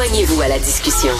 Joignez-vous 0.00 0.40
à 0.40 0.48
la 0.48 0.58
discussion. 0.58 1.12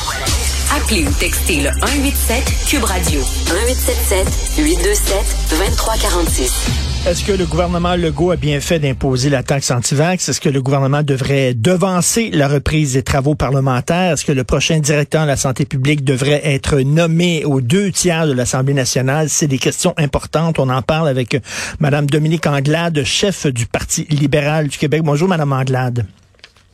Appelez 0.75 1.05
ou 1.07 1.13
textez 1.13 1.57
le 1.57 1.69
187 1.83 2.67
Cube 2.67 2.85
Radio 2.85 3.21
1877 3.21 4.56
827 4.56 5.17
2346. 5.51 6.71
Est-ce 7.06 7.22
que 7.22 7.33
le 7.33 7.45
gouvernement 7.45 7.95
Legault 7.95 8.31
a 8.31 8.37
bien 8.37 8.58
fait 8.61 8.79
d'imposer 8.79 9.29
la 9.29 9.43
taxe 9.43 9.71
anti-vax? 9.71 10.31
Est-ce 10.31 10.40
que 10.40 10.49
le 10.49 10.63
gouvernement 10.63 11.03
devrait 11.03 11.53
devancer 11.53 12.31
la 12.33 12.49
reprise 12.49 12.95
des 12.95 13.03
travaux 13.03 13.35
parlementaires? 13.35 14.15
Est-ce 14.15 14.24
que 14.24 14.33
le 14.33 14.45
prochain 14.45 14.79
directeur 14.79 15.24
de 15.24 15.28
la 15.28 15.37
santé 15.37 15.67
publique 15.67 16.02
devrait 16.02 16.40
être 16.42 16.80
nommé 16.80 17.44
aux 17.44 17.60
deux 17.60 17.92
tiers 17.92 18.26
de 18.26 18.32
l'Assemblée 18.32 18.72
nationale? 18.72 19.28
C'est 19.28 19.46
des 19.46 19.58
questions 19.58 19.92
importantes. 19.98 20.58
On 20.58 20.70
en 20.70 20.80
parle 20.80 21.08
avec 21.08 21.36
Mme 21.80 22.06
Dominique 22.06 22.46
Anglade, 22.46 23.04
chef 23.04 23.46
du 23.46 23.66
Parti 23.66 24.06
libéral 24.08 24.68
du 24.68 24.78
Québec. 24.78 25.02
Bonjour, 25.04 25.28
Mme 25.28 25.52
Anglade. 25.52 26.06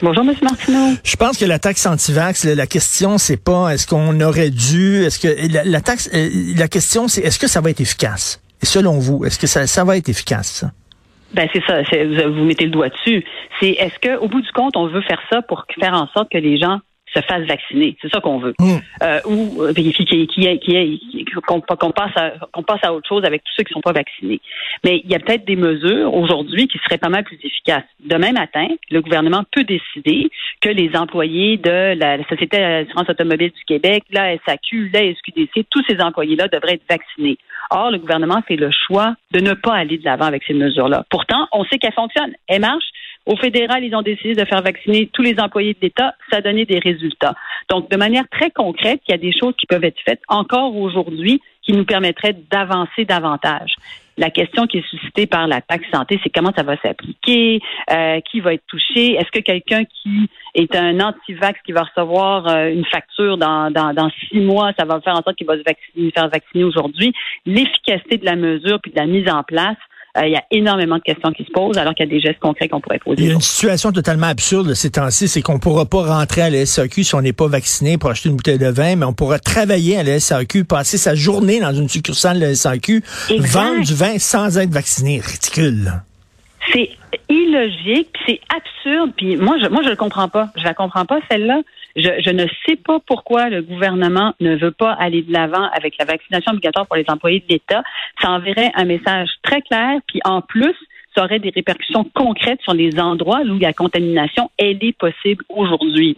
Bonjour, 0.03 0.25
M. 0.25 0.35
Martineau. 0.43 0.95
Je 1.03 1.17
pense 1.17 1.39
que 1.39 1.47
la 1.47 1.59
taxe 1.59 1.86
anti-vax, 1.86 2.45
la 2.45 2.67
question, 2.67 3.17
c'est 3.17 3.43
pas 3.43 3.71
est-ce 3.71 3.87
qu'on 3.87 4.21
aurait 4.21 4.50
dû, 4.50 5.03
est-ce 5.04 5.18
que 5.18 5.68
la, 5.68 5.81
taxe, 5.81 6.11
euh, 6.13 6.29
la 6.54 6.68
question, 6.68 7.09
c'est 7.09 7.23
est-ce 7.23 7.39
que 7.39 7.49
ça 7.49 7.61
va 7.61 7.71
être 7.71 7.81
efficace? 7.81 8.43
selon 8.63 8.99
vous, 8.99 9.25
est-ce 9.25 9.39
que 9.39 9.46
ça, 9.46 9.67
ça 9.67 9.85
va 9.85 9.96
être 9.96 10.09
efficace? 10.09 10.64
Ben 11.35 11.49
c'est 11.53 11.63
ça, 11.67 11.82
vous 12.29 12.45
mettez 12.45 12.64
le 12.64 12.71
doigt 12.71 12.89
dessus. 12.89 13.25
C'est 13.61 13.71
est-ce 13.71 13.99
qu'au 14.01 14.29
bout 14.29 14.40
du 14.40 14.51
compte, 14.53 14.77
on 14.77 14.87
veut 14.87 15.03
faire 15.03 15.21
ça 15.31 15.43
pour 15.43 15.64
faire 15.79 15.95
en 15.95 16.09
sorte 16.09 16.31
que 16.31 16.39
les 16.39 16.59
gens 16.59 16.81
se 17.16 17.22
fassent 17.22 17.46
vacciner. 17.46 17.96
C'est 18.02 18.11
ça 18.12 18.20
qu'on 18.20 18.38
veut. 18.38 18.54
Hmm. 18.58 18.79
Euh, 19.02 19.20
ou 19.26 19.66
qu'on 21.46 21.90
passe, 21.90 22.16
à, 22.16 22.32
qu'on 22.52 22.62
passe 22.62 22.80
à 22.82 22.92
autre 22.92 23.08
chose 23.08 23.25
avec 23.25 23.42
tous 23.44 23.52
ceux 23.56 23.62
qui 23.64 23.72
ne 23.72 23.75
sont 23.75 23.80
pas 23.80 23.92
vaccinés. 23.92 24.40
Mais 24.84 25.00
il 25.04 25.11
y 25.11 25.14
a 25.14 25.18
peut-être 25.18 25.44
des 25.44 25.56
mesures 25.56 26.12
aujourd'hui 26.14 26.68
qui 26.68 26.79
seraient 26.79 26.98
pas 26.98 27.08
mal 27.08 27.25
plus 27.25 27.39
efficaces. 27.42 27.84
Demain 28.04 28.32
matin, 28.32 28.66
le 28.90 29.00
gouvernement 29.00 29.44
peut 29.52 29.64
décider 29.64 30.30
que 30.61 30.68
les 30.68 30.96
employés 30.96 31.56
de 31.56 31.94
la, 31.98 32.16
Société 32.28 32.58
d'assurance 32.58 33.08
automobile 33.08 33.50
du 33.50 33.64
Québec, 33.67 34.05
la 34.11 34.36
SAQ, 34.47 34.91
la 34.92 35.01
SQDC, 35.14 35.67
tous 35.70 35.84
ces 35.89 36.01
employés-là 36.01 36.48
devraient 36.48 36.75
être 36.75 36.89
vaccinés. 36.89 37.39
Or, 37.70 37.91
le 37.91 37.98
gouvernement 37.98 38.42
fait 38.47 38.56
le 38.56 38.70
choix 38.70 39.14
de 39.33 39.41
ne 39.41 39.55
pas 39.55 39.75
aller 39.75 39.98
de 39.98 40.05
l'avant 40.05 40.27
avec 40.27 40.42
ces 40.45 40.55
mesures-là. 40.55 41.05
Pourtant, 41.11 41.48
on 41.53 41.64
sait 41.64 41.78
qu'elles 41.78 41.92
fonctionnent. 41.92 42.34
Elles 42.48 42.61
marchent. 42.61 42.91
Au 43.27 43.37
fédéral, 43.37 43.85
ils 43.85 43.95
ont 43.95 44.03
décidé 44.03 44.35
de 44.35 44.45
faire 44.45 44.63
vacciner 44.63 45.11
tous 45.13 45.23
les 45.23 45.39
employés 45.41 45.75
de 45.75 45.81
l'État. 45.83 46.15
Ça 46.31 46.39
a 46.39 46.41
donné 46.41 46.65
des 46.65 46.79
résultats. 46.79 47.35
Donc, 47.69 47.91
de 47.91 47.97
manière 47.97 48.29
très 48.29 48.51
concrète, 48.51 49.01
il 49.09 49.11
y 49.11 49.15
a 49.15 49.19
des 49.19 49.33
choses 49.33 49.55
qui 49.59 49.67
peuvent 49.67 49.85
être 49.85 50.01
faites 50.05 50.23
encore 50.29 50.77
aujourd'hui 50.77 51.43
qui 51.63 51.73
nous 51.73 51.85
permettraient 51.85 52.37
d'avancer 52.51 53.05
davantage. 53.05 53.75
La 54.19 54.31
question 54.31 54.67
qui 54.67 54.79
est 54.79 54.89
suscitée 54.89 55.27
par 55.27 55.47
la 55.47 55.61
taxe 55.61 55.87
santé, 55.93 56.19
c'est 56.23 56.31
comment 56.31 56.53
ça 56.57 56.63
va 56.63 56.77
s'appliquer, 56.79 57.61
euh, 57.91 58.21
qui 58.31 58.41
va 58.41 58.55
être 58.55 58.65
touché? 58.67 59.15
Est-ce 59.15 59.31
que 59.31 59.41
quelqu'un 59.41 59.85
qui 59.85 60.31
est 60.55 60.75
un 60.75 61.01
anti-vax 61.01 61.61
qui 61.67 61.73
va 61.73 61.83
recevoir 61.83 62.49
euh, 62.49 62.71
une 62.71 62.87
facture 62.87 63.37
dans, 63.37 63.71
dans, 63.71 63.93
dans, 63.93 64.09
six 64.29 64.41
mois, 64.41 64.73
ça 64.79 64.87
va 64.87 65.01
faire 65.03 65.15
en 65.15 65.23
sorte 65.23 65.37
qu'il 65.37 65.47
va 65.47 65.59
se 65.59 65.65
vacciner, 65.65 66.11
faire 66.13 66.29
vacciner 66.29 66.65
aujourd'hui? 66.65 67.13
L'efficacité 67.45 68.17
de 68.17 68.25
la 68.25 68.37
mesure 68.37 68.81
puis 68.81 68.93
de 68.93 68.97
la 68.97 69.07
mise 69.07 69.29
en 69.29 69.43
place, 69.43 69.77
il 70.25 70.33
y 70.33 70.36
a 70.36 70.45
énormément 70.50 70.97
de 70.97 71.03
questions 71.03 71.33
qui 71.33 71.45
se 71.45 71.50
posent 71.50 71.77
alors 71.78 71.95
qu'il 71.95 72.06
y 72.06 72.09
a 72.09 72.11
des 72.11 72.20
gestes 72.20 72.39
concrets 72.41 72.69
qu'on 72.69 72.81
pourrait 72.81 72.98
poser. 72.98 73.22
Il 73.22 73.28
y 73.28 73.31
a 73.31 73.34
une 73.34 73.41
situation 73.41 73.92
totalement 73.92 74.27
absurde 74.27 74.75
ces 74.75 74.91
temps-ci, 74.91 75.28
c'est 75.28 75.42
qu'on 75.42 75.55
ne 75.55 75.58
pourra 75.58 75.86
pas 75.86 76.05
rentrer 76.05 76.42
à 76.42 76.50
la 76.50 76.64
SAQ 76.64 77.05
si 77.05 77.14
on 77.14 77.23
n'est 77.23 77.33
pas 77.33 77.48
vacciné 77.48 77.98
pour 77.98 78.11
acheter 78.11 78.28
une 78.28 78.36
bouteille 78.36 78.58
de 78.58 78.69
vin, 78.69 78.97
mais 78.97 79.05
on 79.05 79.12
pourra 79.12 79.39
travailler 79.39 79.98
à 79.98 80.03
la 80.03 80.20
SAQ, 80.20 80.64
passer 80.64 80.98
sa 80.98 81.14
journée 81.14 81.61
dans 81.61 81.73
une 81.73 81.89
succursale 81.89 82.41
de 82.41 82.47
la 82.47 82.55
SAQ, 82.55 83.03
vendre 83.39 83.84
du 83.84 83.95
vin 83.95 84.19
sans 84.19 84.58
être 84.58 84.70
vacciné. 84.70 85.20
Ridicule. 85.20 85.92
C'est 86.73 86.91
illogique, 87.29 88.15
c'est 88.27 88.41
absurde, 88.55 89.12
puis 89.17 89.37
moi 89.37 89.57
je 89.62 89.69
moi 89.69 89.83
je 89.83 89.89
le 89.91 89.97
comprends 89.97 90.29
pas. 90.29 90.49
Je 90.57 90.65
la 90.65 90.75
comprends 90.75 91.05
pas 91.05 91.21
celle-là. 91.31 91.63
Je, 91.97 92.11
je 92.25 92.31
ne 92.31 92.47
sais 92.67 92.77
pas 92.77 92.98
pourquoi 93.07 93.48
le 93.48 93.63
gouvernement 93.63 94.35
ne 94.41 94.57
veut 94.57 94.71
pas 94.71 94.93
aller 94.93 95.23
de 95.23 95.33
l'avant 95.33 95.69
avec 95.73 95.97
la 95.98 96.05
vaccination 96.05 96.53
obligatoire 96.53 96.87
pour 96.87 96.97
les 96.97 97.07
employés 97.09 97.41
de 97.41 97.47
l'État. 97.48 97.83
Ça 98.20 98.30
enverrait 98.30 98.70
un 98.75 98.85
message 98.85 99.30
très 99.42 99.63
clair, 99.63 99.98
puis 100.07 100.20
en 100.25 100.42
plus, 100.42 100.75
ça 101.17 101.25
aurait 101.25 101.39
des 101.39 101.51
répercussions 101.51 102.05
concrètes 102.14 102.61
sur 102.63 102.75
les 102.75 102.98
endroits 103.01 103.41
où 103.41 103.59
la 103.59 103.73
contamination 103.73 104.51
elle 104.59 104.83
est 104.85 104.97
possible 104.97 105.45
aujourd'hui. 105.48 106.17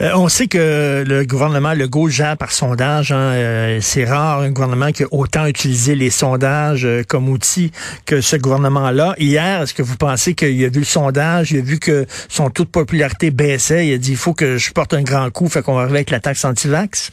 Euh, 0.00 0.10
on 0.14 0.28
sait 0.28 0.48
que 0.48 1.04
le 1.06 1.24
gouvernement 1.24 1.74
Legault 1.74 2.08
gère 2.08 2.36
par 2.36 2.50
sondage. 2.50 3.12
Hein, 3.12 3.32
euh, 3.34 3.78
c'est 3.80 4.04
rare 4.04 4.40
un 4.40 4.50
gouvernement 4.50 4.90
qui 4.90 5.04
a 5.04 5.06
autant 5.10 5.46
utilisé 5.46 5.94
les 5.94 6.10
sondages 6.10 6.84
euh, 6.84 7.02
comme 7.08 7.28
outil 7.28 7.70
que 8.06 8.20
ce 8.20 8.36
gouvernement-là. 8.36 9.14
Hier, 9.18 9.62
est-ce 9.62 9.74
que 9.74 9.82
vous 9.82 9.96
pensez 9.96 10.34
qu'il 10.34 10.64
a 10.64 10.68
vu 10.68 10.80
le 10.80 10.84
sondage, 10.84 11.52
il 11.52 11.58
a 11.58 11.62
vu 11.62 11.78
que 11.78 12.04
son 12.28 12.50
taux 12.50 12.64
de 12.64 12.70
popularité 12.70 13.30
baissait, 13.30 13.86
il 13.88 13.94
a 13.94 13.98
dit 13.98 14.12
il 14.12 14.16
faut 14.16 14.34
que 14.34 14.56
je 14.56 14.72
porte 14.72 14.94
un 14.94 15.02
grand 15.02 15.30
coup, 15.30 15.48
fait 15.48 15.62
qu'on 15.62 15.74
va 15.74 15.82
arriver 15.82 15.98
avec 15.98 16.10
la 16.10 16.20
taxe 16.20 16.44
anti-vax? 16.44 17.12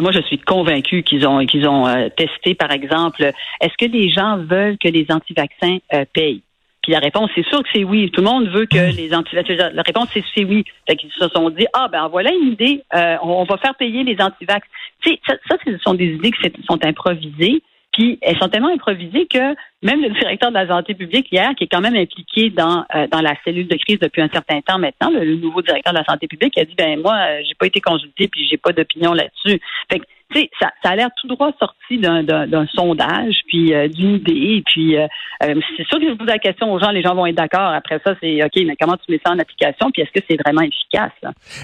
Moi, 0.00 0.10
je 0.12 0.20
suis 0.22 0.38
convaincu 0.38 1.04
qu'ils 1.04 1.26
ont 1.26 1.46
qu'ils 1.46 1.66
ont 1.68 1.86
testé, 2.16 2.54
par 2.54 2.72
exemple, 2.72 3.22
est-ce 3.60 3.72
que 3.78 3.90
les 3.90 4.10
gens 4.10 4.36
veulent 4.38 4.76
que 4.78 4.88
les 4.88 5.06
anti-vaccins 5.10 5.78
payent? 6.12 6.42
Puis 6.86 6.92
la 6.92 7.00
réponse, 7.00 7.28
c'est 7.34 7.44
sûr 7.48 7.64
que 7.64 7.68
c'est 7.74 7.82
oui. 7.82 8.12
Tout 8.12 8.20
le 8.20 8.28
monde 8.28 8.46
veut 8.48 8.64
que 8.64 8.78
hmm. 8.78 8.96
les 8.96 9.12
antivax. 9.12 9.48
La 9.74 9.82
réponse, 9.82 10.06
c'est 10.14 10.44
oui. 10.44 10.64
Fait 10.88 10.94
qu'ils 10.94 11.10
se 11.10 11.28
sont 11.30 11.50
dit, 11.50 11.66
ah 11.72 11.88
ben 11.90 12.06
voilà 12.06 12.30
une 12.30 12.52
idée, 12.52 12.84
euh, 12.94 13.16
on, 13.22 13.42
va 13.42 13.56
faire 13.56 13.74
payer 13.74 14.04
les 14.04 14.16
antivax. 14.20 14.64
Tu 15.02 15.10
sais, 15.10 15.20
ça, 15.26 15.34
ça, 15.50 15.56
ce 15.66 15.76
sont 15.78 15.94
des 15.94 16.14
idées 16.14 16.30
qui 16.30 16.62
sont 16.64 16.78
improvisées. 16.84 17.60
Puis 17.92 18.20
elles 18.22 18.38
sont 18.38 18.48
tellement 18.48 18.72
improvisées 18.72 19.26
que 19.26 19.56
même 19.82 20.00
le 20.00 20.10
directeur 20.10 20.50
de 20.50 20.54
la 20.54 20.68
santé 20.68 20.94
publique 20.94 21.26
hier, 21.32 21.50
qui 21.56 21.64
est 21.64 21.66
quand 21.66 21.80
même 21.80 21.96
impliqué 21.96 22.50
dans 22.50 22.84
euh, 22.94 23.08
dans 23.08 23.20
la 23.20 23.34
cellule 23.42 23.66
de 23.66 23.76
crise 23.76 23.98
depuis 23.98 24.22
un 24.22 24.28
certain 24.28 24.60
temps 24.60 24.78
maintenant, 24.78 25.10
le, 25.10 25.34
nouveau 25.34 25.62
directeur 25.62 25.92
de 25.92 25.98
la 25.98 26.04
santé 26.04 26.28
publique 26.28 26.56
a 26.56 26.64
dit 26.64 26.74
ben 26.76 27.00
moi 27.00 27.14
euh, 27.14 27.40
j'ai 27.48 27.54
pas 27.54 27.66
été 27.66 27.80
consulté 27.80 28.28
puis 28.28 28.46
j'ai 28.46 28.58
pas 28.58 28.72
d'opinion 28.72 29.12
là-dessus. 29.12 29.60
Fait 29.90 29.98
que 29.98 30.04
tu 30.32 30.40
sais, 30.40 30.50
ça, 30.60 30.70
ça 30.82 30.90
a 30.90 30.96
l'air 30.96 31.08
tout 31.20 31.28
droit 31.28 31.50
sorti 31.58 31.98
d'un 31.98 32.66
sondage, 32.74 33.34
puis 33.46 33.72
euh, 33.74 33.88
d'une 33.88 34.16
idée, 34.16 34.62
puis 34.66 34.96
c'est 35.40 35.86
sûr 35.86 36.00
que 36.00 36.08
je 36.08 36.14
pose 36.14 36.26
la 36.26 36.38
question 36.38 36.72
aux 36.72 36.80
gens, 36.80 36.90
les 36.90 37.02
gens 37.02 37.14
vont 37.14 37.26
être 37.26 37.36
d'accord. 37.36 37.70
Après 37.72 38.00
ça, 38.04 38.14
c'est 38.20 38.42
OK, 38.42 38.62
mais 38.66 38.74
comment 38.80 38.96
tu 38.96 39.12
mets 39.12 39.20
ça 39.24 39.32
en 39.32 39.38
application, 39.38 39.90
puis 39.92 40.02
est-ce 40.02 40.10
que 40.10 40.24
c'est 40.28 40.38
vraiment 40.42 40.62
efficace? 40.62 41.12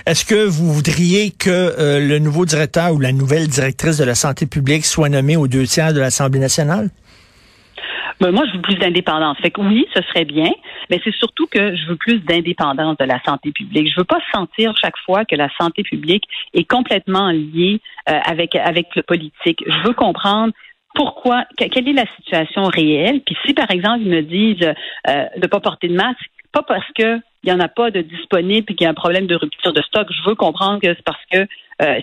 Est-ce 0.07 0.25
que 0.25 0.47
vous 0.47 0.73
voudriez 0.73 1.31
que 1.31 1.99
le 2.01 2.19
nouveau 2.19 2.45
directeur 2.45 2.93
ou 2.93 3.01
la 3.01 3.13
nouvelle 3.13 3.49
directrice 3.49 3.99
de 3.99 4.05
la 4.05 4.15
santé 4.15 4.47
publique 4.47 4.85
soit 4.85 5.09
nommée 5.09 5.37
aux 5.37 5.49
deux 5.49 5.65
tiers 5.65 5.93
de 5.93 6.01
l'Assemblée 6.01 6.41
nationale? 6.41 6.91
Ben, 8.23 8.31
moi, 8.31 8.45
je 8.47 8.53
veux 8.53 8.63
plus 8.63 8.77
d'indépendance. 8.77 9.37
Fait 9.39 9.51
que 9.51 9.61
oui, 9.61 9.85
ce 9.93 10.01
serait 10.03 10.25
bien, 10.25 10.53
mais 10.89 11.01
c'est 11.03 11.15
surtout 11.17 11.49
que 11.49 11.75
je 11.75 11.89
veux 11.89 11.97
plus 11.97 12.21
d'indépendance 12.21 12.97
de 12.97 13.05
la 13.05 13.21
santé 13.25 13.51
publique. 13.51 13.91
Je 13.91 13.99
veux 13.99 14.05
pas 14.05 14.21
sentir 14.33 14.75
chaque 14.81 14.97
fois 15.05 15.25
que 15.25 15.35
la 15.35 15.49
santé 15.61 15.83
publique 15.83 16.23
est 16.55 16.63
complètement 16.63 17.33
liée 17.33 17.81
euh, 18.09 18.21
avec 18.25 18.55
avec 18.55 18.95
le 18.95 19.03
politique. 19.03 19.65
Je 19.67 19.89
veux 19.89 19.93
comprendre 19.93 20.53
pourquoi, 20.95 21.47
quelle 21.57 21.89
est 21.89 21.93
la 21.93 22.07
situation 22.17 22.67
réelle. 22.67 23.23
Puis 23.23 23.37
si, 23.45 23.55
par 23.55 23.73
exemple, 23.73 24.03
ils 24.03 24.11
me 24.11 24.23
disent 24.23 24.73
euh, 25.09 25.25
de 25.37 25.47
pas 25.49 25.59
porter 25.59 25.89
de 25.89 25.95
masque, 25.95 26.31
pas 26.53 26.63
parce 26.63 26.87
que 26.97 27.19
il 27.45 27.53
n'y 27.53 27.53
en 27.53 27.61
a 27.61 27.69
pas 27.69 27.91
de 27.91 28.03
disponible 28.03 28.67
et 28.71 28.75
qu'il 28.75 28.85
y 28.85 28.87
a 28.87 28.91
un 28.91 28.95
problème 28.95 29.27
de 29.27 29.35
rupture 29.35 29.73
de 29.73 29.83
stock. 29.83 30.07
Je 30.11 30.29
veux 30.29 30.37
comprendre 30.37 30.81
que 30.81 30.89
c'est 30.95 31.03
parce 31.03 31.19
que 31.33 31.39
euh, 31.83 32.01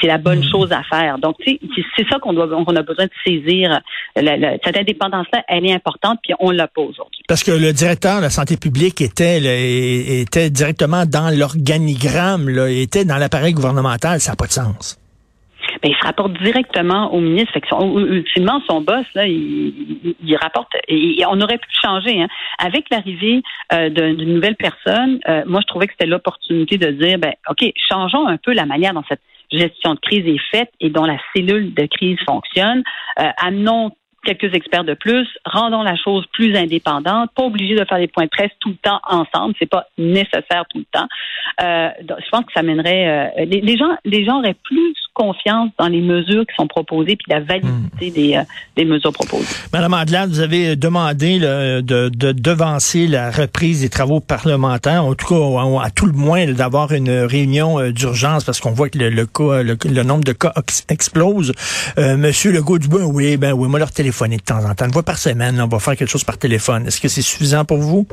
c'est 0.00 0.06
la 0.08 0.18
bonne 0.18 0.40
hmm. 0.40 0.50
chose 0.50 0.72
à 0.72 0.82
faire. 0.82 1.18
Donc, 1.18 1.36
c'est 1.44 2.08
ça 2.10 2.18
qu'on 2.18 2.32
doit, 2.32 2.48
on 2.50 2.74
a 2.74 2.82
besoin 2.82 3.04
de 3.04 3.10
saisir. 3.24 3.78
cette 4.16 4.76
indépendance-là, 4.76 5.44
elle 5.46 5.66
est 5.66 5.72
importante, 5.72 6.18
puis 6.22 6.34
on 6.40 6.50
l'a 6.50 6.66
pas 6.66 6.80
aujourd'hui. 6.80 7.22
Parce 7.28 7.44
que 7.44 7.52
le 7.52 7.72
directeur 7.72 8.16
de 8.16 8.22
la 8.22 8.30
santé 8.30 8.56
publique 8.56 9.00
était, 9.00 9.38
était 10.20 10.50
directement 10.50 11.06
dans 11.06 11.30
l'organigramme, 11.30 12.48
était 12.68 13.04
dans 13.04 13.18
l'appareil 13.18 13.52
gouvernemental. 13.52 14.20
Ça 14.20 14.32
n'a 14.32 14.36
pas 14.36 14.46
de 14.46 14.52
sens. 14.52 14.98
Ben, 15.82 15.90
il 15.90 15.96
se 15.96 16.06
rapporte 16.06 16.32
directement 16.42 17.12
au 17.12 17.20
ministre. 17.20 17.52
Fait 17.52 17.60
que 17.60 17.68
son, 17.68 17.98
ultimement, 17.98 18.60
son 18.68 18.80
boss, 18.80 19.06
là, 19.14 19.26
il, 19.26 20.14
il 20.24 20.36
rapporte. 20.36 20.72
Et, 20.88 21.22
on 21.28 21.40
aurait 21.40 21.58
pu 21.58 21.68
changer. 21.82 22.22
Hein. 22.22 22.28
Avec 22.58 22.86
l'arrivée 22.90 23.42
euh, 23.72 23.88
d'une 23.90 24.34
nouvelle 24.34 24.56
personne, 24.56 25.20
euh, 25.28 25.42
moi, 25.46 25.60
je 25.60 25.66
trouvais 25.66 25.86
que 25.86 25.92
c'était 25.92 26.06
l'opportunité 26.06 26.78
de 26.78 26.90
dire, 26.90 27.18
ben, 27.18 27.32
OK, 27.48 27.70
changeons 27.88 28.26
un 28.26 28.36
peu 28.36 28.52
la 28.52 28.66
manière 28.66 28.94
dont 28.94 29.04
cette 29.08 29.22
gestion 29.52 29.94
de 29.94 30.00
crise 30.00 30.26
est 30.26 30.40
faite 30.50 30.70
et 30.80 30.90
dont 30.90 31.04
la 31.04 31.18
cellule 31.34 31.72
de 31.74 31.86
crise 31.86 32.18
fonctionne. 32.26 32.82
Euh, 33.20 33.30
amenons 33.38 33.92
quelques 34.26 34.54
experts 34.54 34.84
de 34.84 34.94
plus, 34.94 35.28
rendons 35.44 35.82
la 35.82 35.96
chose 35.96 36.26
plus 36.32 36.54
indépendante, 36.56 37.30
pas 37.34 37.44
obligé 37.44 37.74
de 37.74 37.84
faire 37.84 37.98
des 37.98 38.08
points 38.08 38.24
de 38.24 38.30
presse 38.30 38.50
tout 38.60 38.70
le 38.70 38.76
temps 38.76 39.00
ensemble, 39.06 39.54
c'est 39.58 39.70
pas 39.70 39.86
nécessaire 39.96 40.64
tout 40.68 40.78
le 40.78 40.86
temps. 40.90 41.06
Euh, 41.62 41.90
je 42.00 42.28
pense 42.30 42.44
que 42.44 42.52
ça 42.54 42.62
mènerait 42.62 43.30
euh, 43.38 43.44
les, 43.44 43.76
gens 43.76 43.96
les 44.04 44.24
gens 44.24 44.40
auraient 44.40 44.56
plus 44.64 44.94
confiance 45.16 45.70
dans 45.78 45.88
les 45.88 46.02
mesures 46.02 46.44
qui 46.46 46.54
sont 46.54 46.66
proposées 46.66 47.16
puis 47.16 47.26
la 47.28 47.40
validité 47.40 48.10
hmm. 48.10 48.12
des, 48.12 48.34
euh, 48.36 48.42
des 48.76 48.84
mesures 48.84 49.12
proposées. 49.12 49.46
Madame 49.72 49.94
Adelaide, 49.94 50.28
vous 50.28 50.40
avez 50.40 50.76
demandé 50.76 51.38
de, 51.38 51.80
de, 51.80 52.32
devancer 52.32 53.06
la 53.06 53.30
reprise 53.30 53.80
des 53.80 53.88
travaux 53.88 54.20
parlementaires, 54.20 55.04
en 55.04 55.14
tout 55.14 55.26
cas 55.26 55.84
à, 55.84 55.90
tout 55.90 56.06
le 56.06 56.12
moins 56.12 56.46
d'avoir 56.52 56.92
une 56.92 57.10
réunion 57.10 57.90
d'urgence 57.90 58.44
parce 58.44 58.60
qu'on 58.60 58.72
voit 58.72 58.90
que 58.90 58.98
le, 58.98 59.08
le, 59.08 59.26
cas, 59.26 59.62
le, 59.62 60.02
nombre 60.02 60.24
de 60.24 60.32
cas 60.32 60.52
explose. 60.88 61.52
Monsieur 61.96 62.52
Legault-Dubois, 62.52 63.06
oui, 63.06 63.36
ben 63.38 63.52
oui, 63.52 63.68
moi 63.68 63.78
leur 63.78 63.92
téléphone 63.92 64.32
de 64.32 64.42
temps 64.42 64.64
en 64.64 64.74
temps, 64.74 64.84
une 64.84 64.92
fois 64.92 65.02
par 65.02 65.18
semaine, 65.18 65.60
on 65.60 65.68
va 65.68 65.78
faire 65.78 65.96
quelque 65.96 66.10
chose 66.10 66.24
par 66.24 66.36
téléphone. 66.36 66.86
Est-ce 66.86 67.00
que 67.00 67.08
c'est 67.08 67.22
suffisant 67.22 67.64
pour 67.64 67.78
vous? 67.78 68.06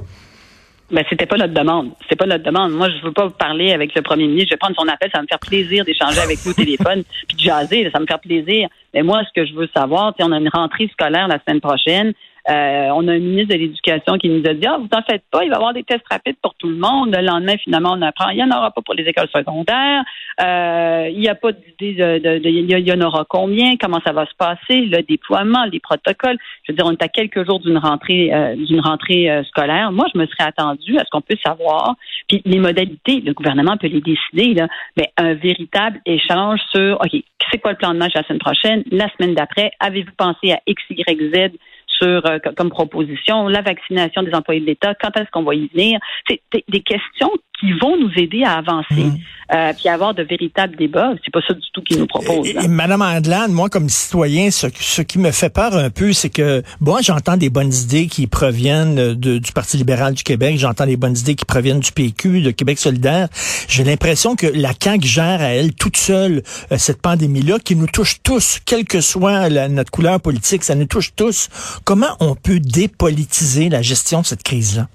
Ben, 0.93 1.03
c'était 1.09 1.25
pas 1.25 1.37
notre 1.37 1.55
demande. 1.55 1.89
C'est 2.07 2.15
pas 2.15 2.27
notre 2.27 2.43
demande. 2.43 2.71
Moi, 2.71 2.87
je 2.87 3.03
veux 3.03 3.11
pas 3.11 3.27
parler 3.31 3.73
avec 3.73 3.95
le 3.95 4.03
premier 4.03 4.27
ministre. 4.27 4.49
Je 4.49 4.53
vais 4.53 4.57
prendre 4.57 4.75
son 4.79 4.87
appel. 4.87 5.09
Ça 5.11 5.17
va 5.17 5.23
me 5.23 5.27
faire 5.27 5.39
plaisir 5.39 5.83
d'échanger 5.83 6.19
avec 6.19 6.37
vous 6.37 6.51
au 6.51 6.53
téléphone 6.53 7.03
puis 7.27 7.35
de 7.35 7.41
jaser. 7.41 7.89
Ça 7.91 7.99
me 7.99 8.05
faire 8.05 8.19
plaisir. 8.19 8.69
Mais 8.93 9.01
moi, 9.01 9.23
ce 9.23 9.41
que 9.41 9.47
je 9.47 9.55
veux 9.55 9.67
savoir, 9.75 10.13
c'est 10.15 10.23
on 10.23 10.31
a 10.31 10.37
une 10.37 10.49
rentrée 10.49 10.87
scolaire 10.93 11.27
la 11.27 11.39
semaine 11.39 11.61
prochaine. 11.61 12.13
Euh, 12.49 12.89
on 12.93 13.07
a 13.07 13.13
un 13.13 13.19
ministre 13.19 13.53
de 13.53 13.59
l'Éducation 13.59 14.17
qui 14.17 14.27
nous 14.27 14.43
a 14.45 14.53
dit 14.53 14.65
Ah, 14.67 14.77
vous 14.77 14.89
en 14.93 15.01
faites 15.03 15.23
pas, 15.31 15.43
il 15.43 15.49
va 15.49 15.55
y 15.55 15.57
avoir 15.57 15.73
des 15.73 15.83
tests 15.83 16.03
rapides 16.09 16.35
pour 16.41 16.53
tout 16.55 16.67
le 16.67 16.75
monde. 16.75 17.15
Le 17.15 17.25
lendemain, 17.25 17.55
finalement, 17.63 17.93
on 17.93 18.01
apprend 18.01 18.29
il 18.29 18.37
n'y 18.37 18.43
en 18.43 18.51
aura 18.51 18.71
pas 18.71 18.81
pour 18.81 18.93
les 18.95 19.03
écoles 19.03 19.29
secondaires. 19.33 20.03
Euh, 20.41 21.09
il 21.11 21.19
n'y 21.19 21.29
a 21.29 21.35
pas 21.35 21.51
d'idée 21.53 21.93
de, 21.93 22.41
il 22.43 22.87
y 22.87 22.91
en 22.91 23.01
aura 23.01 23.25
combien, 23.29 23.77
comment 23.77 24.01
ça 24.05 24.11
va 24.11 24.25
se 24.25 24.35
passer, 24.37 24.81
le 24.85 25.01
déploiement, 25.03 25.63
les 25.71 25.79
protocoles. 25.79 26.37
Je 26.63 26.71
veux 26.71 26.75
dire, 26.75 26.85
on 26.85 26.91
est 26.91 27.03
à 27.03 27.07
quelques 27.07 27.45
jours 27.45 27.59
d'une 27.59 27.77
rentrée 27.77 28.33
euh, 28.33 28.55
d'une 28.55 28.81
rentrée 28.81 29.29
scolaire. 29.47 29.91
Moi, 29.91 30.07
je 30.13 30.19
me 30.19 30.25
serais 30.25 30.43
attendu 30.43 30.97
à 30.97 31.05
ce 31.05 31.09
qu'on 31.11 31.21
puisse 31.21 31.41
savoir. 31.45 31.95
Puis 32.27 32.41
les 32.45 32.59
modalités, 32.59 33.21
le 33.21 33.33
gouvernement 33.33 33.77
peut 33.77 33.87
les 33.87 34.01
décider, 34.01 34.53
là, 34.53 34.67
mais 34.97 35.11
un 35.17 35.33
véritable 35.33 35.99
échange 36.05 36.59
sur 36.71 36.99
OK, 37.01 37.21
c'est 37.51 37.59
quoi 37.59 37.71
le 37.71 37.77
plan 37.77 37.93
de 37.93 37.99
match 37.99 38.13
la 38.15 38.23
semaine 38.23 38.39
prochaine, 38.39 38.83
la 38.91 39.07
semaine 39.09 39.35
d'après, 39.35 39.71
avez-vous 39.79 40.11
pensé 40.17 40.51
à 40.51 40.59
X, 40.67 40.81
Y, 40.89 41.33
Z 41.33 41.51
sur 41.97 42.25
euh, 42.25 42.39
comme 42.55 42.69
proposition, 42.69 43.47
la 43.47 43.61
vaccination 43.61 44.23
des 44.23 44.33
employés 44.33 44.61
de 44.61 44.65
l'État, 44.65 44.93
quand 44.95 45.15
est-ce 45.17 45.29
qu'on 45.31 45.43
va 45.43 45.55
y 45.55 45.67
venir? 45.67 45.99
C'est 46.27 46.41
des 46.67 46.81
questions 46.81 47.31
qui 47.59 47.71
vont 47.73 47.97
nous 47.97 48.11
aider 48.15 48.43
à 48.43 48.57
avancer, 48.57 48.95
mmh. 48.95 49.17
euh, 49.53 49.73
puis 49.77 49.87
avoir 49.87 50.13
de 50.13 50.23
véritables 50.23 50.75
débats. 50.75 51.13
C'est 51.23 51.31
pas 51.31 51.41
ça 51.47 51.53
du 51.53 51.61
tout 51.71 51.81
qu'ils 51.81 51.99
nous 51.99 52.07
proposent. 52.07 52.47
Et, 52.47 52.67
Madame 52.67 53.01
Adlan, 53.01 53.49
moi 53.49 53.69
comme 53.69 53.89
citoyen, 53.89 54.51
ce, 54.51 54.67
ce, 54.73 55.01
qui 55.01 55.19
me 55.19 55.31
fait 55.31 55.53
peur 55.53 55.75
un 55.75 55.89
peu, 55.89 56.13
c'est 56.13 56.29
que 56.29 56.63
moi 56.81 57.01
j'entends 57.01 57.37
des 57.37 57.49
bonnes 57.49 57.73
idées 57.73 58.07
qui 58.07 58.27
proviennent 58.27 58.95
de, 59.13 59.37
du 59.37 59.51
Parti 59.51 59.77
libéral 59.77 60.13
du 60.13 60.23
Québec, 60.23 60.57
j'entends 60.57 60.85
des 60.85 60.97
bonnes 60.97 61.17
idées 61.17 61.35
qui 61.35 61.45
proviennent 61.45 61.79
du 61.79 61.91
PQ, 61.91 62.41
de 62.41 62.51
Québec 62.51 62.79
solidaire. 62.79 63.27
J'ai 63.67 63.83
l'impression 63.83 64.35
que 64.35 64.47
la 64.47 64.71
CAQ 64.77 65.07
gère 65.07 65.41
à 65.41 65.53
elle 65.53 65.73
toute 65.73 65.97
seule 65.97 66.41
euh, 66.71 66.77
cette 66.77 67.01
pandémie-là 67.01 67.59
qui 67.59 67.75
nous 67.75 67.87
touche 67.87 68.21
tous, 68.23 68.59
quelle 68.65 68.85
que 68.85 69.01
soit 69.01 69.49
notre 69.69 69.91
couleur 69.91 70.19
politique, 70.19 70.63
ça 70.63 70.75
nous 70.75 70.85
touche 70.85 71.13
tous. 71.15 71.49
Comment 71.83 72.15
on 72.19 72.35
peut 72.35 72.59
dépolitiser 72.59 73.69
la 73.69 73.81
gestion 73.81 74.21
de 74.21 74.25
cette 74.25 74.43
crise-là? 74.43 74.87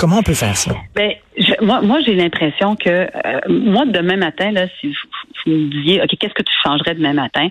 Comment 0.00 0.20
on 0.20 0.22
peut 0.22 0.32
faire 0.32 0.56
ça? 0.56 0.72
Ben, 0.94 1.12
moi, 1.60 1.82
moi 1.82 2.00
j'ai 2.00 2.14
l'impression 2.14 2.74
que 2.74 2.88
euh, 2.88 3.40
moi, 3.48 3.84
demain 3.84 4.16
matin, 4.16 4.50
là, 4.50 4.66
si 4.80 4.88
vous, 4.88 5.52
me 5.52 5.68
disiez, 5.68 6.00
OK, 6.00 6.08
qu'est-ce 6.18 6.32
que 6.32 6.42
tu 6.42 6.54
changerais 6.64 6.94
demain 6.94 7.12
matin? 7.12 7.48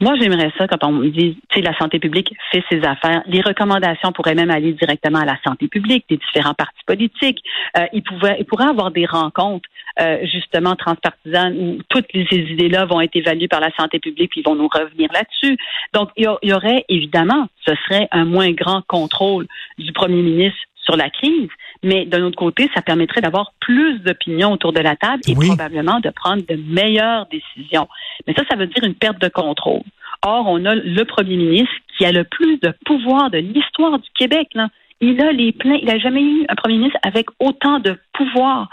Moi, 0.00 0.14
j'aimerais 0.20 0.50
ça 0.58 0.66
quand 0.66 0.82
on 0.82 0.90
me 0.90 1.08
dit, 1.08 1.38
tu 1.50 1.54
sais, 1.54 1.60
la 1.60 1.76
santé 1.78 2.00
publique 2.00 2.34
fait 2.50 2.64
ses 2.68 2.84
affaires. 2.84 3.22
Les 3.26 3.40
recommandations 3.42 4.10
pourraient 4.10 4.34
même 4.34 4.50
aller 4.50 4.72
directement 4.72 5.20
à 5.20 5.24
la 5.24 5.38
santé 5.46 5.68
publique, 5.68 6.04
des 6.10 6.16
différents 6.16 6.54
partis 6.54 6.82
politiques. 6.84 7.38
Euh, 7.78 7.86
ils, 7.92 8.02
pouvaient, 8.02 8.38
ils 8.40 8.44
pourraient 8.44 8.68
avoir 8.68 8.90
des 8.90 9.06
rencontres, 9.06 9.68
euh, 10.00 10.18
justement, 10.26 10.74
transpartisanes 10.74 11.56
où 11.56 11.78
toutes 11.88 12.06
ces 12.12 12.38
idées-là 12.38 12.86
vont 12.86 13.00
être 13.02 13.14
évaluées 13.14 13.46
par 13.46 13.60
la 13.60 13.70
santé 13.78 14.00
publique 14.00 14.32
puis 14.32 14.40
ils 14.40 14.48
vont 14.48 14.56
nous 14.56 14.68
revenir 14.68 15.12
là-dessus. 15.12 15.56
Donc, 15.92 16.10
il 16.16 16.28
y, 16.42 16.52
aurait, 16.52 16.84
évidemment, 16.88 17.46
ce 17.64 17.72
serait 17.86 18.08
un 18.10 18.24
moins 18.24 18.50
grand 18.50 18.82
contrôle 18.88 19.46
du 19.78 19.92
premier 19.92 20.22
ministre 20.22 20.58
sur 20.84 20.96
la 20.96 21.10
crise, 21.10 21.48
mais 21.84 22.06
d'un 22.06 22.22
autre 22.22 22.36
côté, 22.36 22.70
ça 22.74 22.82
permettrait 22.82 23.20
d'avoir 23.20 23.52
plus 23.60 23.98
d'opinions 24.00 24.52
autour 24.52 24.72
de 24.72 24.80
la 24.80 24.96
table 24.96 25.20
et 25.28 25.34
probablement 25.34 26.00
de 26.00 26.10
prendre 26.10 26.42
de 26.46 26.56
meilleures 26.56 27.26
décisions. 27.26 27.88
Mais 28.26 28.34
ça, 28.34 28.42
ça 28.50 28.56
veut 28.56 28.66
dire 28.66 28.82
une 28.82 28.94
perte 28.94 29.20
de 29.20 29.28
contrôle. 29.28 29.82
Or, 30.22 30.46
on 30.48 30.64
a 30.64 30.74
le 30.74 31.04
premier 31.04 31.36
ministre 31.36 31.74
qui 31.96 32.06
a 32.06 32.12
le 32.12 32.24
plus 32.24 32.58
de 32.58 32.72
pouvoir 32.86 33.30
de 33.30 33.38
l'histoire 33.38 33.98
du 33.98 34.08
Québec. 34.18 34.48
Là. 34.54 34.68
Il 35.00 35.20
a 35.20 35.32
les 35.32 35.52
pleins. 35.52 35.78
Il 35.82 35.86
n'a 35.86 35.98
jamais 35.98 36.22
eu 36.22 36.46
un 36.48 36.54
premier 36.54 36.78
ministre 36.78 36.98
avec 37.02 37.26
autant 37.38 37.78
de 37.78 37.98
pouvoir. 38.14 38.68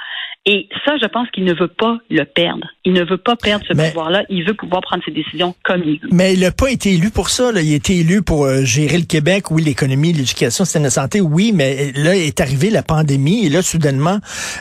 Et 0.48 0.68
ça, 0.86 0.94
je 1.00 1.06
pense 1.06 1.30
qu'il 1.30 1.44
ne 1.44 1.54
veut 1.54 1.68
pas 1.68 2.00
le 2.10 2.26
perdre. 2.26 2.66
Il 2.84 2.94
ne 2.94 3.04
veut 3.04 3.20
pas 3.20 3.36
perdre 3.36 3.64
ce 3.68 3.74
pouvoir-là. 3.74 4.24
Il 4.28 4.44
veut 4.44 4.56
pouvoir 4.56 4.82
prendre 4.82 5.04
ses 5.06 5.12
décisions 5.12 5.54
comme 5.64 5.84
il 5.86 6.00
veut. 6.00 6.10
Mais 6.12 6.34
il 6.34 6.40
n'a 6.40 6.50
pas 6.50 6.72
été 6.72 6.94
élu 6.94 7.12
pour 7.12 7.30
ça. 7.30 7.52
Là. 7.52 7.62
Il 7.62 7.72
a 7.74 7.76
été 7.76 8.00
élu 8.00 8.24
pour 8.24 8.46
euh, 8.46 8.64
gérer 8.64 8.98
le 8.98 9.06
Québec. 9.06 9.52
Oui, 9.52 9.62
l'économie, 9.62 10.14
l'éducation, 10.14 10.66
c'est 10.66 10.80
la 10.80 10.90
santé. 10.90 11.22
Oui, 11.22 11.52
mais 11.54 11.92
là 11.92 12.16
est 12.16 12.42
arrivée 12.42 12.72
la 12.72 12.82
pandémie 12.82 13.46
et 13.46 13.50
là, 13.50 13.62
soudainement, 13.62 14.18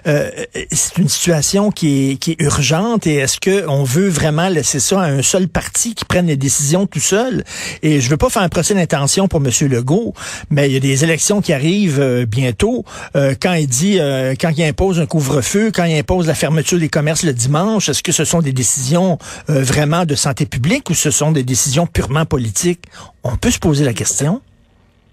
euh, 0.06 0.29
c'est 0.71 0.99
une 0.99 1.09
situation 1.09 1.71
qui 1.71 2.11
est, 2.11 2.17
qui 2.17 2.33
est 2.33 2.43
urgente. 2.43 3.06
Et 3.06 3.15
est-ce 3.15 3.41
que 3.41 3.67
on 3.67 3.83
veut 3.83 4.09
vraiment 4.09 4.50
laisser 4.50 4.81
ça 4.81 5.00
à 5.00 5.06
un 5.06 5.23
seul 5.23 5.49
parti 5.49 5.94
qui 5.94 6.05
prenne 6.05 6.26
les 6.26 6.37
décisions 6.37 6.87
tout 6.87 7.00
seul? 7.00 7.43
Et 7.83 8.03
je 8.03 8.11
veux 8.11 8.19
pas 8.19 8.29
faire 8.29 8.43
un 8.43 8.50
procès 8.50 8.75
d'intention 8.75 9.29
pour 9.29 9.41
M. 9.41 9.50
Legault, 9.71 10.12
mais 10.50 10.69
il 10.69 10.75
y 10.75 10.76
a 10.76 10.81
des 10.81 11.05
élections 11.05 11.41
qui 11.41 11.55
arrivent 11.55 12.00
euh, 12.00 12.26
bientôt. 12.26 12.85
quand 13.15 13.55
il 13.55 13.67
dit, 13.67 13.99
quand 14.38 14.50
il 14.56 14.62
impose 14.65 15.00
un 15.00 15.06
couvre-feu 15.06 15.69
quand 15.70 15.84
il 15.84 15.99
impose 15.99 16.26
la 16.26 16.34
fermeture 16.34 16.78
des 16.78 16.88
commerces 16.88 17.25
le 17.25 17.32
dimanche, 17.32 17.88
est-ce 17.88 18.02
que 18.02 18.12
ce 18.12 18.25
sont 18.25 18.40
des 18.40 18.52
décisions 18.52 19.19
euh, 19.49 19.62
vraiment 19.62 20.05
de 20.05 20.14
santé 20.14 20.46
publique 20.46 20.90
ou 20.90 20.94
ce 20.94 21.11
sont 21.11 21.32
des 21.32 21.43
décisions 21.43 21.87
purement 21.87 22.25
politiques? 22.25 22.82
On 23.25 23.37
peut 23.37 23.50
se 23.50 23.58
poser 23.58 23.84
la 23.84 23.93
question. 23.93 24.40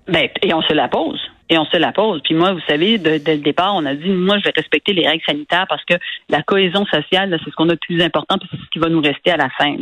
Ben, 0.08 0.30
et 0.42 0.54
on 0.54 0.62
se 0.62 0.74
la 0.74 0.88
pose. 0.88 1.20
Et 1.50 1.58
on 1.58 1.66
se 1.66 1.78
la 1.78 1.94
pose. 1.94 2.22
Puis 2.24 2.34
moi, 2.34 2.52
vous 2.52 2.62
savez, 2.68 2.98
dès 2.98 3.20
le 3.20 3.42
départ, 3.42 3.74
on 3.76 3.86
a 3.86 3.96
dit, 3.96 4.10
moi, 4.10 4.38
je 4.38 4.44
vais 4.44 4.52
respecter 4.56 4.94
les 4.94 5.08
règles 5.08 5.24
sanitaires 5.26 5.66
parce 5.70 5.84
que 5.86 5.94
la 6.30 6.42
cohésion 6.42 6.86
sociale, 6.86 7.40
c'est 7.44 7.50
ce 7.50 7.56
qu'on 7.56 7.70
a 7.70 7.74
de 7.74 7.80
plus 7.80 8.02
important, 8.02 8.38
puis 8.38 8.50
c'est 8.52 8.58
ce 8.58 8.70
qui 8.72 8.80
va 8.80 8.90
nous 8.90 9.02
rester 9.02 9.32
à 9.32 9.38
la 9.38 9.50
fin. 9.50 9.74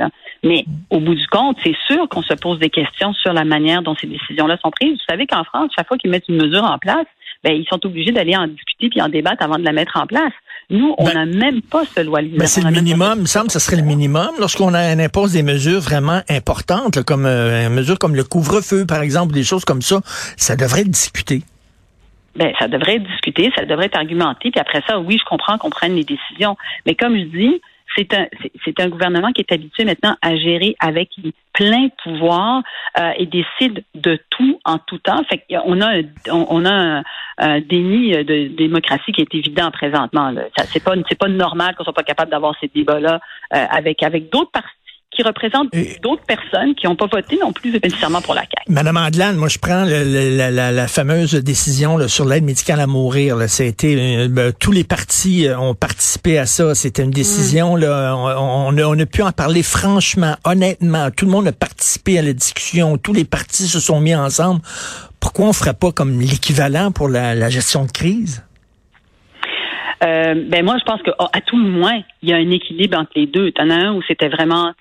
Mais 0.44 0.64
au 0.92 1.00
bout 1.00 1.16
du 1.16 1.28
compte, 1.28 1.58
c'est 1.64 1.76
sûr 1.88 2.08
qu'on 2.10 2.22
se 2.22 2.36
pose 2.36 2.60
des 2.60 2.70
questions 2.70 3.14
sur 3.14 3.34
la 3.34 3.46
manière 3.46 3.82
dont 3.82 3.96
ces 3.96 4.08
décisions-là 4.08 4.58
sont 4.64 4.70
prises. 4.70 4.94
Vous 4.94 5.06
savez 5.10 5.26
qu'en 5.26 5.44
France, 5.44 5.72
chaque 5.76 5.88
fois 5.88 5.98
qu'ils 5.98 6.12
mettent 6.12 6.30
une 6.30 6.38
mesure 6.38 6.64
en 6.64 6.78
place, 6.78 7.08
ben, 7.44 7.54
ils 7.54 7.68
sont 7.68 7.84
obligés 7.86 8.12
d'aller 8.12 8.36
en 8.36 8.48
discuter 8.48 8.90
puis 8.90 9.02
en 9.02 9.10
débattre 9.10 9.44
avant 9.44 9.58
de 9.58 9.66
la 9.66 9.72
mettre 9.72 9.98
en 9.98 10.06
place. 10.06 10.34
Nous, 10.70 10.96
on 10.98 11.06
ben, 11.06 11.14
n'a 11.14 11.26
même 11.26 11.62
pas 11.62 11.84
ce 11.86 12.02
loi 12.02 12.22
ben 12.22 12.48
c'est 12.48 12.62
le 12.62 12.72
minimum. 12.72 13.14
Il 13.18 13.22
me 13.22 13.28
semble 13.28 13.48
que 13.48 13.54
ce 13.54 13.60
serait 13.60 13.76
le 13.76 13.84
minimum. 13.84 14.32
Lorsqu'on 14.40 14.74
impose 14.74 15.34
des 15.34 15.44
mesures 15.44 15.80
vraiment 15.80 16.22
importantes, 16.30 17.04
comme 17.04 17.26
euh, 17.26 17.68
une 17.68 17.74
mesure 17.74 18.00
comme 18.00 18.16
le 18.16 18.24
couvre-feu, 18.24 18.86
par 18.86 19.02
exemple, 19.02 19.34
des 19.34 19.44
choses 19.44 19.64
comme 19.64 19.82
ça, 19.82 20.02
ça 20.38 20.56
devrait 20.56 20.82
être 20.82 20.90
discuté. 20.90 21.44
Ben, 22.36 22.52
ça 22.60 22.68
devrait 22.68 22.96
être 22.96 23.08
discuté, 23.08 23.52
ça 23.56 23.66
devrait 23.66 23.86
être 23.86 23.98
argumenté, 23.98 24.52
puis 24.52 24.60
après 24.60 24.82
ça, 24.88 25.00
oui, 25.00 25.18
je 25.18 25.24
comprends 25.26 25.58
qu'on 25.58 25.70
prenne 25.70 25.96
les 25.96 26.04
décisions. 26.04 26.58
Mais 26.86 26.96
comme 26.96 27.16
je 27.16 27.24
dis, 27.24 27.62
c'est 27.96 28.14
un, 28.14 28.28
c'est 28.64 28.80
un 28.80 28.90
gouvernement 28.90 29.32
qui 29.32 29.42
est 29.42 29.52
habitué 29.52 29.86
maintenant 29.86 30.16
à 30.22 30.36
gérer 30.36 30.76
avec 30.80 31.10
plein 31.54 31.88
pouvoir 32.04 32.62
euh, 33.00 33.12
et 33.18 33.26
décide 33.26 33.84
de 33.94 34.20
tout 34.30 34.60
en 34.66 34.78
tout 34.80 34.98
temps. 35.00 35.24
Fait 35.30 35.44
qu'on 35.50 35.82
a, 35.82 35.98
un, 35.98 36.04
on, 36.30 36.66
a 36.66 37.04
un, 37.38 37.60
déni 37.62 38.12
de 38.12 38.48
démocratie 38.56 39.12
qui 39.12 39.22
est 39.22 39.36
évident 39.36 39.72
présentement. 39.72 40.34
C'est 40.58 40.84
pas, 40.84 40.94
c'est 41.08 41.18
pas 41.18 41.30
normal 41.30 41.76
qu'on 41.76 41.84
soit 41.84 41.94
pas 41.94 42.04
capable 42.04 42.32
d'avoir 42.32 42.56
ces 42.60 42.68
débats-là 42.68 43.20
euh, 43.54 43.66
avec 43.70 44.04
avec 44.04 44.32
d'autres 44.32 44.52
partis 44.52 44.70
qui 45.16 45.24
représentent 45.24 45.70
d'autres 46.02 46.24
personnes 46.26 46.76
qui 46.76 46.88
n'ont 46.88 46.96
pas 46.96 47.08
voté 47.08 47.38
non 47.42 47.54
plus 47.54 47.72
nécessairement 47.72 48.22
pour 48.22 48.34
la 48.34 48.42
CAQ. 48.42 48.70
Madame 48.70 48.98
Adlan, 48.98 49.34
moi 49.34 49.48
je 49.48 49.58
prends 49.60 49.86
la, 49.86 50.88
fameuse 50.88 51.34
décision 51.36 52.08
sur 52.08 52.26
l'aide 52.26 52.44
médicale 52.44 52.80
à 52.80 52.88
mourir. 52.88 53.36
Là. 53.36 53.48
Ça 53.48 53.64
a 53.64 53.66
été, 53.66 54.28
ben, 54.28 54.52
tous 54.58 54.72
les 54.72 54.84
partis 54.84 55.48
euh, 55.48 55.58
ont 55.58 55.74
participé 55.74 56.38
à 56.38 56.46
ça. 56.46 56.76
C'était 56.76 57.04
une 57.04 57.12
décision. 57.12 57.76
Mm. 57.76 57.80
Là, 57.80 58.16
on, 58.16 58.76
on, 58.78 59.00
a, 59.00 59.06
pu 59.06 59.22
en 59.22 59.32
parler 59.32 59.64
franchement, 59.64 60.36
honnêtement. 60.44 61.10
Tout 61.12 61.26
le 61.26 61.32
monde 61.32 61.48
a 61.48 61.52
participé 61.52 62.20
à 62.20 62.22
la 62.22 62.34
discussion. 62.34 62.98
Tous 62.98 63.14
les 63.14 63.26
partis 63.26 63.68
se 63.68 63.80
sont 63.80 64.00
mis 64.00 64.16
ensemble. 64.16 64.62
Pourquoi 65.20 65.46
on 65.46 65.50
ne 65.50 65.54
ferait 65.54 65.74
pas 65.74 65.92
comme 65.92 66.20
l'équivalent 66.20 66.92
pour 66.92 67.10
la, 67.10 67.50
gestion 67.50 67.86
de 67.86 67.92
crise? 67.92 68.44
Euh, 70.04 70.36
ben 70.48 70.66
moi, 70.66 70.78
je 70.78 70.84
pense 70.84 71.02
qu'à 71.02 71.42
tout 71.46 71.58
le 71.58 71.70
moins, 71.70 72.02
il 72.22 72.30
y 72.30 72.34
a 72.34 72.38
un 72.38 72.52
équilibre 72.52 72.98
entre 72.98 73.12
les 73.16 73.28
deux. 73.28 73.52
T'en 73.52 73.70
as 73.70 73.76
un 73.76 73.94
où 73.94 74.02
c'était 74.08 74.30
vraiment 74.30 74.72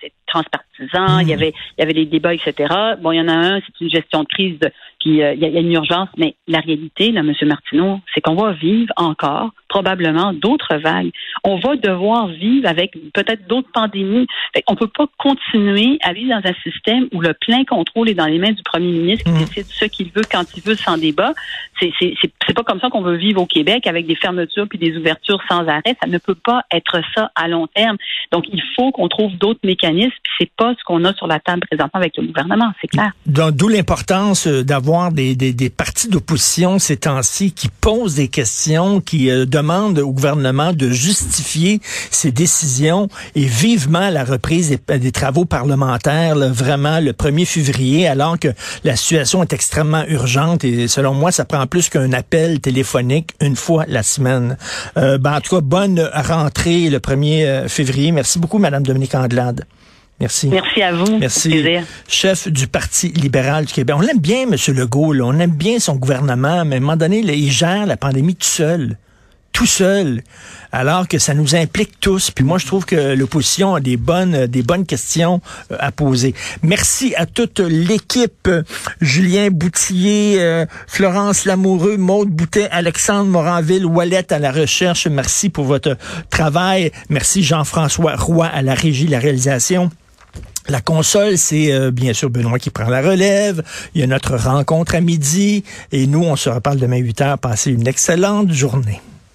il 0.79 1.29
y 1.29 1.31
hmm. 1.31 1.33
avait 1.33 1.55
il 1.77 1.81
y 1.81 1.83
avait 1.83 1.93
les 1.93 2.07
débats, 2.07 2.35
etc. 2.35 2.73
Bon, 3.01 3.13
il 3.13 3.17
y 3.17 3.21
en 3.21 3.29
a 3.29 3.33
un, 3.33 3.61
c'est 3.61 3.85
une 3.85 3.91
gestion 3.91 4.23
de 4.23 4.29
crise, 4.29 4.59
puis 5.01 5.23
euh, 5.23 5.35
il 5.35 5.41
y, 5.41 5.45
a 5.45 5.61
une 5.61 5.73
urgence, 5.73 6.09
mais 6.17 6.35
la 6.49 6.61
réalité, 6.61 7.13
là, 7.13 7.21
M. 7.21 7.33
Martineau, 7.43 8.01
c'est 8.15 8.21
qu'on 8.21 8.35
va 8.35 8.53
vivre 8.53 8.93
encore 8.97 9.51
probablement 9.69 10.33
d'autres 10.33 10.77
vagues. 10.77 11.11
On 11.43 11.57
va 11.57 11.77
devoir 11.77 12.29
vivre 12.29 12.69
avec 12.69 12.93
peut-être 13.13 13.47
d'autres 13.49 13.71
pandémies. 13.73 14.27
On 14.69 14.75
on 14.75 14.77
peut 14.77 14.89
pas 14.89 15.07
continuer 15.19 15.99
à 16.03 16.13
vivre 16.13 16.31
dans 16.31 16.51
un 16.51 16.55
système 16.69 17.07
où 17.13 17.21
le 17.21 17.33
plein 17.33 17.65
contrôle 17.65 18.09
est 18.09 18.15
dans 18.15 18.27
les 18.27 18.39
mains 18.39 18.51
du 18.51 18.63
premier 18.65 18.91
ministre 18.91 19.25
qui 19.25 19.31
hmm. 19.31 19.39
décide 19.39 19.67
ce 19.67 19.85
qu'il 19.85 20.11
veut 20.11 20.25
quand 20.29 20.43
il 20.57 20.63
veut 20.65 20.75
sans 20.75 20.99
débat. 20.99 21.33
C'est 21.79 21.93
c'est 22.01 22.55
pas 22.55 22.65
comme 22.65 22.81
ça 22.81 22.91
qu'on 22.91 23.03
veut 23.03 23.17
vivre 23.17 23.41
au 23.41 23.47
Québec 23.47 23.87
avec 23.87 24.07
des 24.07 24.17
fermetures 24.17 24.67
puis 24.69 24.79
des 24.79 24.97
ouvertures 24.97 25.41
sans 25.49 25.69
arrêt. 25.69 25.97
Ça 26.03 26.09
ne 26.09 26.19
peut 26.19 26.35
pas 26.35 26.63
être 26.73 27.01
ça 27.15 27.31
à 27.37 27.47
long 27.47 27.69
terme. 27.69 27.97
Donc 28.33 28.47
il 28.53 28.63
faut 28.75 28.91
qu'on 28.91 29.09
trouve 29.09 29.37
d'autres 29.37 29.61
mécanismes 29.63 30.11
c'est 30.39 30.51
pas 30.57 30.64
ce 30.73 30.85
qu'on 30.85 31.05
a 31.05 31.13
sur 31.15 31.27
la 31.27 31.41
table 31.41 31.61
présentement 31.69 32.01
avec 32.01 32.17
le 32.17 32.27
gouvernement, 32.27 32.73
c'est 32.81 32.89
clair. 32.89 33.13
D'où 33.27 33.69
l'importance 33.69 34.47
euh, 34.47 34.65
d'avoir 34.65 35.13
des, 35.13 35.35
des, 35.35 35.71
partis 35.71 36.09
d'opposition 36.09 36.79
ces 36.79 36.97
temps-ci 36.97 37.53
qui 37.53 37.69
posent 37.69 38.15
des 38.15 38.29
questions, 38.29 39.01
qui 39.01 39.31
euh, 39.31 39.47
demandent 39.47 39.99
au 39.99 40.13
gouvernement 40.13 40.73
de 40.73 40.91
justifier 40.91 41.81
ses 42.11 42.33
décisions 42.33 43.09
et 43.35 43.45
vivement 43.45 44.11
la 44.11 44.25
reprise 44.25 44.77
des, 44.89 45.13
travaux 45.13 45.45
parlementaires, 45.45 46.37
vraiment 46.37 47.01
le 47.01 47.13
1er 47.13 47.47
février, 47.47 48.09
alors 48.09 48.39
que 48.39 48.49
la 48.85 48.97
situation 48.97 49.43
est 49.43 49.53
extrêmement 49.53 50.05
urgente 50.07 50.65
et 50.65 50.89
selon 50.89 51.15
moi, 51.15 51.33
ça 51.33 51.45
prend 51.45 51.67
plus 51.67 51.89
qu'un 51.89 52.13
appel 52.13 52.61
téléphonique 52.61 53.31
une 53.41 53.57
fois 53.57 53.85
la 53.89 54.03
semaine. 54.03 54.57
Euh, 54.97 55.19
ben, 55.19 55.37
en 55.37 55.41
tout 55.41 55.57
cas, 55.57 55.61
bonne 55.61 56.09
rentrée 56.13 56.89
le 56.89 56.99
1er 56.99 57.69
février. 57.69 58.13
Merci 58.13 58.39
beaucoup, 58.39 58.59
Madame 58.59 58.83
Dominique 58.83 59.15
Anglade. 59.15 59.65
Merci. 60.21 60.49
Merci 60.49 60.83
à 60.83 60.93
vous. 60.93 61.19
Merci. 61.19 61.65
Chef 62.09 62.49
du 62.49 62.67
Parti 62.67 63.09
libéral 63.09 63.65
du 63.65 63.73
Québec. 63.73 63.97
On 63.99 64.01
l'aime 64.01 64.21
bien, 64.21 64.43
M. 64.43 64.57
Legault. 64.69 65.15
On 65.21 65.39
aime 65.39 65.51
bien 65.51 65.79
son 65.79 65.97
gouvernement, 65.97 66.65
mais 66.65 66.77
à 66.77 66.79
un 66.79 66.81
moment 66.81 66.97
donné, 66.97 67.19
il 67.19 67.51
gère 67.51 67.87
la 67.87 67.97
pandémie 67.97 68.37
tout 68.37 68.47
seul. 68.47 68.97
Tout 69.53 69.67
seul. 69.67 70.23
Alors 70.73 71.07
que 71.07 71.19
ça 71.19 71.33
nous 71.35 71.55
implique 71.55 72.01
tous. 72.01 72.33
Puis 72.33 72.45
moi, 72.45 72.59
je 72.59 72.67
trouve 72.67 72.85
que 72.85 73.15
l'opposition 73.15 73.77
a 73.77 73.81
des 73.81 73.97
bonnes, 73.97 74.47
des 74.47 74.65
bonnes 74.65 74.85
questions 74.85 75.41
euh, 75.71 75.77
à 75.79 75.93
poser. 75.93 76.35
Merci 76.63 77.15
à 77.17 77.27
toute 77.27 77.61
l'équipe. 77.61 78.51
Julien 79.01 79.51
Boutillier, 79.51 80.39
euh, 80.41 80.67
Florence 80.89 81.45
Lamoureux, 81.45 81.97
Maude 81.97 82.31
Boutet, 82.31 82.69
Alexandre 82.73 83.31
Moranville, 83.31 83.87
Wallet 83.87 84.33
à 84.33 84.41
la 84.41 84.51
recherche. 84.51 85.07
Merci 85.07 85.51
pour 85.51 85.67
votre 85.67 85.97
travail. 86.31 86.91
Merci 87.09 87.45
Jean-François 87.45 88.17
Roy 88.17 88.47
à 88.47 88.63
la 88.63 88.75
régie, 88.75 89.07
la 89.07 89.21
réalisation. 89.21 89.91
La 90.69 90.81
console, 90.81 91.37
c'est 91.37 91.73
euh, 91.73 91.91
bien 91.91 92.15
sûr 92.15 92.31
Benoît 92.31 92.59
qui 92.59 92.71
prend 92.71 92.89
la 92.89 93.03
relève. 93.03 93.63
Il 93.95 94.01
y 94.01 94.05
a 94.05 94.07
notre 94.07 94.37
rencontre 94.37 94.95
à 94.95 95.01
midi. 95.01 95.63
Et 95.93 96.07
nous, 96.07 96.23
on 96.23 96.37
se 96.37 96.49
reparle 96.49 96.79
demain 96.79 96.97
8 96.97 97.21
heures. 97.21 97.39
Passez 97.39 97.71
une 97.71 97.87
excellente 97.87 98.51
journée. 98.51 99.01